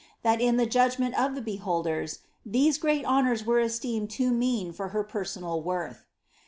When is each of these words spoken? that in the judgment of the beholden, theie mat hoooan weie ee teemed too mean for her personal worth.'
that 0.23 0.41
in 0.41 0.57
the 0.57 0.65
judgment 0.65 1.13
of 1.13 1.35
the 1.35 1.41
beholden, 1.43 2.05
theie 2.43 2.73
mat 2.83 3.05
hoooan 3.05 3.43
weie 3.45 3.65
ee 3.65 3.79
teemed 3.79 4.09
too 4.09 4.31
mean 4.31 4.73
for 4.73 4.87
her 4.87 5.03
personal 5.03 5.61
worth.' 5.61 6.05